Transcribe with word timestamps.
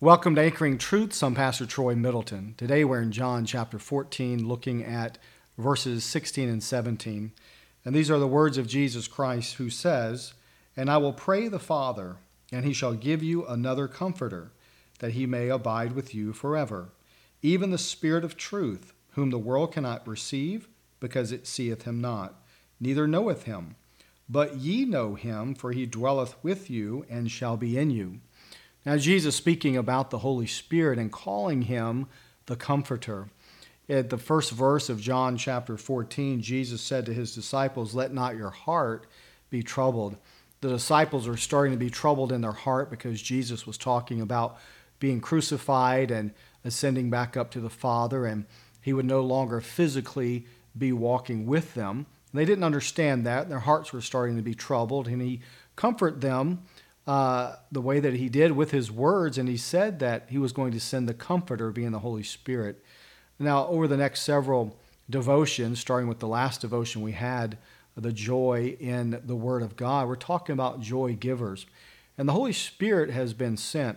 Welcome 0.00 0.36
to 0.36 0.42
Anchoring 0.42 0.78
Truths. 0.78 1.24
I'm 1.24 1.34
Pastor 1.34 1.66
Troy 1.66 1.96
Middleton. 1.96 2.54
Today 2.56 2.84
we're 2.84 3.02
in 3.02 3.10
John 3.10 3.44
chapter 3.44 3.80
14, 3.80 4.46
looking 4.46 4.84
at 4.84 5.18
verses 5.58 6.04
16 6.04 6.48
and 6.48 6.62
17. 6.62 7.32
And 7.84 7.94
these 7.96 8.08
are 8.08 8.20
the 8.20 8.28
words 8.28 8.58
of 8.58 8.68
Jesus 8.68 9.08
Christ, 9.08 9.54
who 9.56 9.70
says, 9.70 10.34
And 10.76 10.88
I 10.88 10.98
will 10.98 11.12
pray 11.12 11.48
the 11.48 11.58
Father, 11.58 12.14
and 12.52 12.64
he 12.64 12.72
shall 12.72 12.94
give 12.94 13.24
you 13.24 13.44
another 13.44 13.88
comforter, 13.88 14.52
that 15.00 15.14
he 15.14 15.26
may 15.26 15.48
abide 15.48 15.96
with 15.96 16.14
you 16.14 16.32
forever, 16.32 16.90
even 17.42 17.72
the 17.72 17.76
Spirit 17.76 18.22
of 18.22 18.36
truth, 18.36 18.92
whom 19.14 19.30
the 19.30 19.36
world 19.36 19.72
cannot 19.72 20.06
receive, 20.06 20.68
because 21.00 21.32
it 21.32 21.44
seeth 21.44 21.82
him 21.82 22.00
not, 22.00 22.40
neither 22.78 23.08
knoweth 23.08 23.46
him. 23.46 23.74
But 24.28 24.58
ye 24.58 24.84
know 24.84 25.16
him, 25.16 25.56
for 25.56 25.72
he 25.72 25.86
dwelleth 25.86 26.36
with 26.40 26.70
you, 26.70 27.04
and 27.10 27.32
shall 27.32 27.56
be 27.56 27.76
in 27.76 27.90
you. 27.90 28.20
Now, 28.86 28.96
Jesus 28.96 29.36
speaking 29.36 29.76
about 29.76 30.10
the 30.10 30.18
Holy 30.18 30.46
Spirit 30.46 30.98
and 30.98 31.12
calling 31.12 31.62
him 31.62 32.06
the 32.46 32.56
Comforter. 32.56 33.28
At 33.88 34.10
the 34.10 34.18
first 34.18 34.52
verse 34.52 34.88
of 34.88 35.00
John 35.00 35.36
chapter 35.36 35.76
14, 35.76 36.42
Jesus 36.42 36.80
said 36.80 37.06
to 37.06 37.14
his 37.14 37.34
disciples, 37.34 37.94
Let 37.94 38.12
not 38.12 38.36
your 38.36 38.50
heart 38.50 39.06
be 39.50 39.62
troubled. 39.62 40.16
The 40.60 40.68
disciples 40.68 41.26
are 41.26 41.36
starting 41.36 41.72
to 41.72 41.78
be 41.78 41.90
troubled 41.90 42.32
in 42.32 42.40
their 42.40 42.52
heart 42.52 42.90
because 42.90 43.22
Jesus 43.22 43.66
was 43.66 43.78
talking 43.78 44.20
about 44.20 44.58
being 44.98 45.20
crucified 45.20 46.10
and 46.10 46.32
ascending 46.64 47.10
back 47.10 47.36
up 47.36 47.50
to 47.52 47.60
the 47.60 47.70
Father, 47.70 48.26
and 48.26 48.44
he 48.80 48.92
would 48.92 49.06
no 49.06 49.20
longer 49.20 49.60
physically 49.60 50.46
be 50.76 50.92
walking 50.92 51.46
with 51.46 51.74
them. 51.74 52.06
They 52.34 52.44
didn't 52.44 52.64
understand 52.64 53.26
that. 53.26 53.48
Their 53.48 53.60
hearts 53.60 53.92
were 53.92 54.00
starting 54.00 54.36
to 54.36 54.42
be 54.42 54.54
troubled, 54.54 55.08
and 55.08 55.22
he 55.22 55.40
comforted 55.76 56.20
them 56.20 56.62
uh, 57.08 57.56
the 57.72 57.80
way 57.80 58.00
that 58.00 58.12
he 58.12 58.28
did 58.28 58.52
with 58.52 58.70
his 58.70 58.92
words, 58.92 59.38
and 59.38 59.48
he 59.48 59.56
said 59.56 59.98
that 59.98 60.26
he 60.28 60.36
was 60.36 60.52
going 60.52 60.72
to 60.72 60.78
send 60.78 61.08
the 61.08 61.14
Comforter, 61.14 61.70
being 61.70 61.92
the 61.92 62.00
Holy 62.00 62.22
Spirit. 62.22 62.84
Now, 63.38 63.66
over 63.68 63.88
the 63.88 63.96
next 63.96 64.20
several 64.20 64.78
devotions, 65.08 65.80
starting 65.80 66.06
with 66.06 66.18
the 66.18 66.28
last 66.28 66.60
devotion 66.60 67.00
we 67.00 67.12
had, 67.12 67.56
the 67.96 68.12
joy 68.12 68.76
in 68.78 69.22
the 69.24 69.34
Word 69.34 69.62
of 69.62 69.74
God, 69.74 70.06
we're 70.06 70.16
talking 70.16 70.52
about 70.52 70.82
joy 70.82 71.16
givers. 71.18 71.64
And 72.18 72.28
the 72.28 72.34
Holy 72.34 72.52
Spirit 72.52 73.08
has 73.08 73.32
been 73.32 73.56
sent 73.56 73.96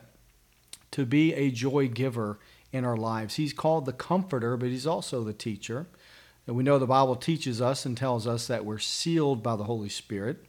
to 0.91 1.05
be 1.05 1.33
a 1.33 1.51
joy 1.51 1.89
giver 1.89 2.39
in 2.71 2.85
our 2.85 2.95
lives. 2.95 3.35
He's 3.35 3.51
called 3.51 3.85
the 3.85 3.91
Comforter, 3.91 4.55
but 4.55 4.69
he's 4.69 4.87
also 4.87 5.21
the 5.21 5.33
teacher. 5.33 5.85
And 6.47 6.55
we 6.55 6.63
know 6.63 6.79
the 6.79 6.87
Bible 6.87 7.17
teaches 7.17 7.61
us 7.61 7.85
and 7.85 7.97
tells 7.97 8.25
us 8.25 8.47
that 8.47 8.63
we're 8.63 8.79
sealed 8.79 9.43
by 9.43 9.57
the 9.57 9.65
Holy 9.65 9.89
Spirit 9.89 10.45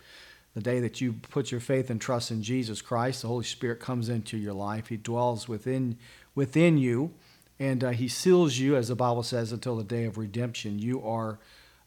the 0.54 0.60
day 0.60 0.80
that 0.80 1.00
you 1.00 1.14
put 1.14 1.50
your 1.50 1.60
faith 1.60 1.88
and 1.88 2.00
trust 2.00 2.30
in 2.30 2.42
Jesus 2.42 2.82
Christ, 2.82 3.22
the 3.22 3.28
Holy 3.28 3.44
Spirit 3.44 3.80
comes 3.80 4.08
into 4.08 4.36
your 4.36 4.52
life. 4.52 4.88
He 4.88 4.96
dwells 4.96 5.48
within 5.48 5.96
within 6.34 6.78
you, 6.78 7.12
and 7.58 7.82
uh, 7.82 7.90
He 7.90 8.08
seals 8.08 8.58
you, 8.58 8.76
as 8.76 8.88
the 8.88 8.94
Bible 8.94 9.22
says, 9.22 9.52
until 9.52 9.76
the 9.76 9.84
day 9.84 10.04
of 10.04 10.18
redemption. 10.18 10.78
You 10.78 11.02
are 11.06 11.38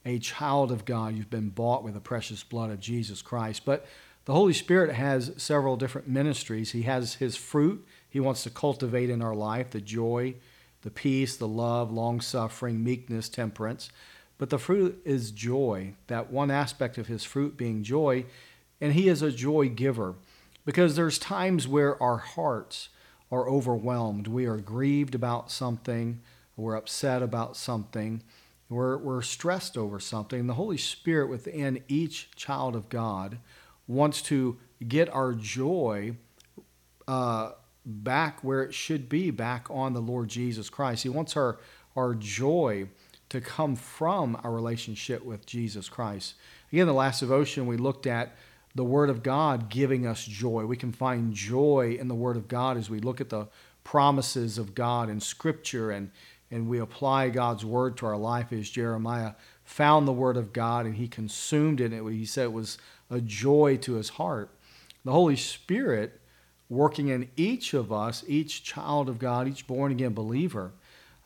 a 0.06 0.20
child 0.20 0.72
of 0.72 0.86
God. 0.86 1.16
You've 1.16 1.30
been 1.30 1.50
bought 1.50 1.84
with 1.84 1.94
the 1.94 2.00
precious 2.00 2.44
blood 2.44 2.72
of 2.72 2.80
Jesus 2.80 3.22
Christ. 3.22 3.64
But 3.66 3.86
the 4.26 4.34
Holy 4.34 4.54
Spirit 4.54 4.94
has 4.94 5.32
several 5.38 5.78
different 5.78 6.08
ministries. 6.08 6.72
He 6.72 6.84
has 6.84 7.16
His 7.16 7.36
fruit. 7.36 7.86
He 8.10 8.20
wants 8.20 8.44
to 8.44 8.50
cultivate 8.50 9.10
in 9.10 9.22
our 9.22 9.36
life 9.36 9.72
the 9.72 9.82
joy, 9.82 10.36
the 10.82 10.92
peace, 10.92 11.36
the 11.36 11.48
love, 11.48 11.92
long 11.92 12.22
suffering, 12.22 12.84
meekness, 12.84 13.30
temperance. 13.30 13.90
But 14.38 14.50
the 14.50 14.60
fruit 14.60 15.02
is 15.06 15.32
joy. 15.32 15.94
That 16.08 16.32
one 16.32 16.50
aspect 16.50 16.98
of 16.98 17.08
His 17.08 17.24
fruit 17.24 17.58
being 17.58 17.84
joy 17.84 18.26
and 18.80 18.94
He 18.94 19.08
is 19.08 19.22
a 19.22 19.32
joy 19.32 19.70
giver 19.70 20.16
because 20.66 20.96
there's 20.96 21.20
times 21.20 21.68
where 21.68 22.02
our 22.02 22.18
hearts 22.18 22.90
are 23.32 23.50
overwhelmed. 23.50 24.28
We 24.28 24.46
are 24.46 24.58
grieved 24.58 25.16
about 25.16 25.52
something, 25.52 26.22
we're 26.56 26.76
upset 26.76 27.22
about 27.22 27.58
something, 27.58 28.24
we're, 28.70 28.98
we're 28.98 29.22
stressed 29.22 29.78
over 29.78 30.00
something. 30.00 30.48
The 30.48 30.56
Holy 30.56 30.78
Spirit 30.78 31.30
within 31.30 31.84
each 31.88 32.32
child 32.36 32.76
of 32.76 32.90
God 32.90 33.38
wants 33.88 34.22
to 34.24 34.58
get 34.88 35.14
our 35.14 35.34
joy 35.34 36.16
uh, 37.08 37.52
back 37.86 38.44
where 38.44 38.64
it 38.64 38.74
should 38.74 39.08
be, 39.08 39.30
back 39.30 39.68
on 39.70 39.94
the 39.94 40.02
Lord 40.02 40.28
Jesus 40.28 40.70
Christ. 40.70 41.04
He 41.04 41.10
wants 41.10 41.38
our, 41.38 41.60
our 41.96 42.16
joy 42.16 42.88
to 43.30 43.42
come 43.42 43.76
from 43.76 44.40
our 44.44 44.52
relationship 44.52 45.24
with 45.24 45.46
Jesus 45.46 45.90
Christ. 45.90 46.36
Again, 46.72 46.88
the 46.88 46.94
last 46.94 47.20
devotion 47.20 47.68
we 47.68 47.78
looked 47.78 48.08
at 48.08 48.36
the 48.76 48.84
Word 48.84 49.10
of 49.10 49.24
God 49.24 49.70
giving 49.70 50.06
us 50.06 50.26
joy. 50.26 50.66
We 50.66 50.76
can 50.76 50.92
find 50.92 51.34
joy 51.34 51.98
in 52.00 52.10
the 52.10 52.16
Word 52.16 52.36
of 52.36 52.50
God 52.50 52.78
as 52.78 52.90
we 52.90 53.00
look 53.00 53.22
at 53.22 53.30
the 53.30 53.48
promises 53.86 54.58
of 54.58 54.76
God 54.76 55.10
in 55.10 55.22
Scripture 55.22 55.92
and, 55.92 56.12
and 56.52 56.68
we 56.68 56.80
apply 56.80 57.30
God's 57.30 57.64
Word 57.64 57.96
to 57.98 58.06
our 58.06 58.18
life 58.18 58.52
as 58.52 58.70
Jeremiah 58.70 59.34
found 59.64 60.08
the 60.08 60.14
Word 60.14 60.36
of 60.36 60.52
God 60.52 60.86
and 60.86 60.96
he 60.96 61.08
consumed 61.08 61.80
it. 61.80 61.92
He 62.12 62.26
said 62.26 62.46
it 62.46 62.54
was 62.54 62.78
a 63.10 63.22
joy 63.22 63.78
to 63.78 63.94
his 63.94 64.10
heart. 64.10 64.52
The 65.06 65.12
Holy 65.12 65.38
Spirit 65.38 66.20
working 66.68 67.08
in 67.08 67.30
each 67.38 67.74
of 67.74 67.94
us, 67.94 68.24
each 68.28 68.64
child 68.64 69.08
of 69.08 69.20
God, 69.20 69.48
each 69.48 69.68
born 69.68 69.92
again 69.92 70.14
believer, 70.14 70.74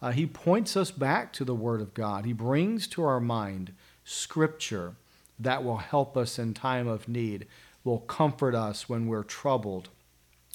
uh, 0.01 0.11
he 0.11 0.25
points 0.25 0.77
us 0.77 0.91
back 0.91 1.33
to 1.33 1.43
the 1.43 1.55
Word 1.55 1.81
of 1.81 1.93
God. 1.93 2.25
He 2.25 2.33
brings 2.33 2.88
to 2.89 3.03
our 3.03 3.19
mind 3.19 3.73
Scripture 4.03 4.95
that 5.39 5.63
will 5.63 5.77
help 5.77 6.17
us 6.17 6.38
in 6.38 6.53
time 6.53 6.88
of 6.88 7.07
need, 7.07 7.47
will 7.83 8.00
comfort 8.00 8.53
us 8.53 8.89
when 8.89 9.07
we're 9.07 9.23
troubled, 9.23 9.89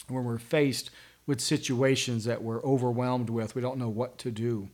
when 0.08 0.24
we're 0.24 0.38
faced 0.38 0.90
with 1.26 1.40
situations 1.40 2.24
that 2.24 2.42
we're 2.42 2.62
overwhelmed 2.62 3.30
with, 3.30 3.54
we 3.54 3.62
don't 3.62 3.78
know 3.78 3.88
what 3.88 4.18
to 4.18 4.30
do. 4.30 4.68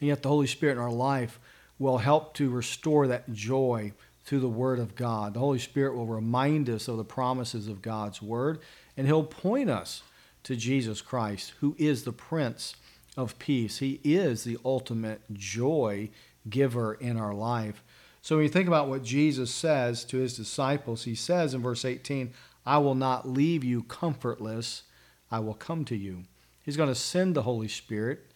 And 0.00 0.08
yet, 0.08 0.22
the 0.22 0.28
Holy 0.28 0.46
Spirit 0.46 0.74
in 0.74 0.78
our 0.78 0.90
life 0.90 1.40
will 1.78 1.98
help 1.98 2.34
to 2.34 2.50
restore 2.50 3.06
that 3.08 3.32
joy 3.32 3.92
through 4.24 4.40
the 4.40 4.48
Word 4.48 4.78
of 4.78 4.94
God. 4.94 5.34
The 5.34 5.40
Holy 5.40 5.58
Spirit 5.58 5.96
will 5.96 6.06
remind 6.06 6.70
us 6.70 6.86
of 6.86 6.96
the 6.96 7.04
promises 7.04 7.66
of 7.66 7.82
God's 7.82 8.22
Word, 8.22 8.60
and 8.96 9.06
He'll 9.06 9.24
point 9.24 9.68
us 9.68 10.02
to 10.44 10.56
Jesus 10.56 11.00
Christ, 11.00 11.54
who 11.60 11.74
is 11.78 12.04
the 12.04 12.12
Prince 12.12 12.76
of 13.16 13.38
Peace. 13.38 13.78
He 13.78 14.00
is 14.04 14.44
the 14.44 14.58
ultimate 14.64 15.22
joy 15.32 16.10
giver 16.48 16.94
in 16.94 17.16
our 17.16 17.34
life. 17.34 17.82
So 18.22 18.36
when 18.36 18.44
you 18.44 18.48
think 18.48 18.68
about 18.68 18.88
what 18.88 19.02
Jesus 19.02 19.52
says 19.52 20.04
to 20.04 20.18
his 20.18 20.36
disciples, 20.36 21.04
he 21.04 21.16
says 21.16 21.54
in 21.54 21.60
verse 21.60 21.84
18, 21.84 22.32
I 22.64 22.78
will 22.78 22.94
not 22.94 23.28
leave 23.28 23.64
you 23.64 23.82
comfortless, 23.82 24.84
I 25.30 25.40
will 25.40 25.54
come 25.54 25.84
to 25.86 25.96
you. 25.96 26.22
He's 26.64 26.76
going 26.76 26.88
to 26.88 26.94
send 26.94 27.34
the 27.34 27.42
Holy 27.42 27.66
Spirit, 27.66 28.30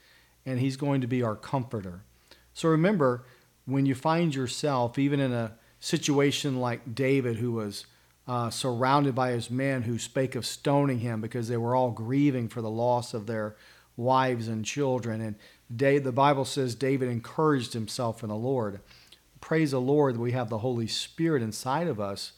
and 0.45 0.59
he's 0.59 0.77
going 0.77 1.03
to 1.03 1.07
be 1.07 1.23
our 1.23 1.37
comforter. 1.37 2.03
So 2.53 2.69
remember, 2.69 3.25
when 3.65 3.87
you 3.87 3.95
find 3.95 4.35
yourself, 4.35 4.99
even 4.99 5.21
in 5.21 5.33
a 5.33 5.53
situation 5.79 6.61
like 6.61 6.97
David, 6.97 7.37
who 7.37 7.53
was 7.53 7.87
uh, 8.27 8.51
surrounded 8.51 9.15
by 9.15 9.31
his 9.31 9.51
men 9.51 9.83
who 9.83 10.01
spake 10.01 10.35
of 10.35 10.45
stoning 10.45 10.99
him 10.99 11.21
because 11.21 11.47
they 11.47 11.57
were 11.57 11.77
all 11.77 11.93
grieving 11.93 12.49
for 12.49 12.61
the 12.61 12.71
loss 12.71 13.15
of 13.15 13.27
their 13.27 13.55
wives 13.97 14.49
and 14.49 14.65
children. 14.65 15.21
And 15.21 15.37
the 16.03 16.13
Bible 16.13 16.45
says 16.45 16.75
David 16.75 17.09
encouraged 17.09 17.73
himself 17.73 18.25
in 18.25 18.31
the 18.31 18.37
Lord 18.37 18.81
praise 19.47 19.71
the 19.71 19.81
Lord 19.81 20.17
that 20.17 20.21
we 20.21 20.33
have 20.33 20.51
the 20.51 20.59
Holy 20.59 20.89
Spirit 20.89 21.41
inside 21.41 21.87
of 21.87 22.01
us 22.01 22.33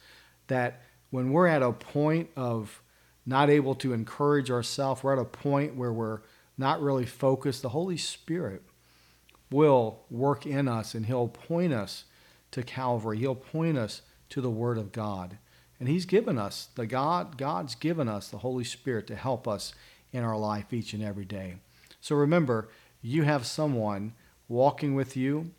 that 0.49 0.83
when 1.09 1.33
we're 1.33 1.47
at 1.47 1.63
a 1.63 1.73
point 1.73 2.29
of 2.37 2.83
not 3.25 3.49
able 3.49 3.75
to 3.77 3.95
encourage 3.95 4.51
ourselves, 4.51 5.03
we're 5.03 5.15
at 5.15 5.19
a 5.19 5.25
point 5.25 5.75
where 5.75 5.91
we're 5.91 6.21
not 6.59 6.83
really 6.83 7.07
focused, 7.07 7.63
the 7.63 7.71
Holy 7.71 7.97
Spirit 7.97 8.63
will 9.51 10.01
work 10.11 10.45
in 10.45 10.69
us 10.69 10.95
and 10.95 11.07
He'll 11.07 11.29
point 11.29 11.73
us 11.73 12.05
to 12.51 12.63
Calvary. 12.63 13.17
He'll 13.17 13.35
point 13.35 13.79
us 13.79 14.03
to 14.29 14.43
the 14.43 14.51
Word 14.51 14.77
of 14.77 14.93
God. 14.93 15.39
And 15.81 15.89
He's 15.89 16.05
given 16.05 16.37
us, 16.37 16.69
the 16.75 16.87
God, 16.87 17.39
God's 17.39 17.75
given 17.75 18.07
us 18.07 18.29
the 18.29 18.37
Holy 18.37 18.65
Spirit 18.65 19.07
to 19.07 19.17
help 19.17 19.49
us 19.49 19.73
in 20.13 20.25
our 20.25 20.37
life 20.37 20.75
each 20.75 20.93
and 20.93 21.03
every 21.03 21.25
day. 21.25 21.55
So 22.03 22.15
remember, 22.15 22.69
you 23.01 23.23
have 23.23 23.47
someone 23.47 24.13
walking 24.47 24.95
with 24.95 25.17
you 25.17 25.53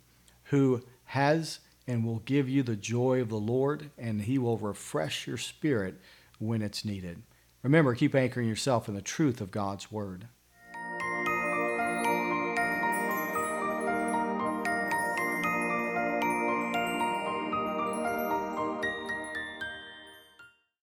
who 0.44 0.82
has 1.10 1.58
and 1.88 2.04
will 2.04 2.20
give 2.20 2.48
you 2.48 2.62
the 2.62 2.76
joy 2.76 3.20
of 3.20 3.28
the 3.28 3.34
Lord, 3.34 3.90
and 3.98 4.22
He 4.22 4.38
will 4.38 4.58
refresh 4.58 5.26
your 5.26 5.36
spirit 5.36 6.00
when 6.38 6.62
it's 6.62 6.84
needed. 6.84 7.22
Remember, 7.64 7.94
keep 7.94 8.14
anchoring 8.14 8.48
yourself 8.48 8.88
in 8.88 8.94
the 8.94 9.02
truth 9.02 9.40
of 9.40 9.50
God's 9.50 9.90
Word. 9.90 10.28